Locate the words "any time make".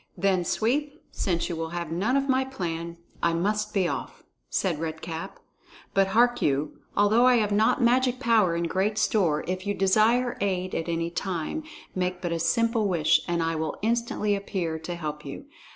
10.89-12.19